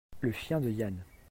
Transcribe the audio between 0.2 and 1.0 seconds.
Le chien de Yann.